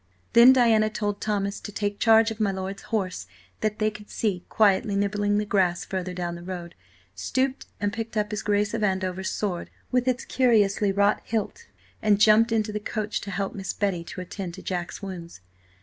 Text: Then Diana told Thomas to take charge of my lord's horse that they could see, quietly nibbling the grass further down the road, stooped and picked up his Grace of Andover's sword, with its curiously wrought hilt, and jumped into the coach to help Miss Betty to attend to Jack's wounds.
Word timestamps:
Then 0.33 0.51
Diana 0.51 0.89
told 0.89 1.21
Thomas 1.21 1.59
to 1.59 1.71
take 1.71 1.99
charge 1.99 2.31
of 2.31 2.39
my 2.39 2.49
lord's 2.51 2.81
horse 2.89 3.27
that 3.59 3.77
they 3.77 3.91
could 3.91 4.09
see, 4.09 4.43
quietly 4.49 4.95
nibbling 4.95 5.37
the 5.37 5.45
grass 5.45 5.85
further 5.85 6.15
down 6.15 6.33
the 6.33 6.41
road, 6.41 6.73
stooped 7.13 7.67
and 7.79 7.93
picked 7.93 8.17
up 8.17 8.31
his 8.31 8.41
Grace 8.41 8.73
of 8.73 8.83
Andover's 8.83 9.29
sword, 9.29 9.69
with 9.91 10.07
its 10.07 10.25
curiously 10.25 10.91
wrought 10.91 11.21
hilt, 11.23 11.67
and 12.01 12.19
jumped 12.19 12.51
into 12.51 12.71
the 12.71 12.79
coach 12.79 13.21
to 13.21 13.29
help 13.29 13.53
Miss 13.53 13.73
Betty 13.73 14.03
to 14.05 14.21
attend 14.21 14.55
to 14.55 14.63
Jack's 14.63 15.03
wounds. 15.03 15.39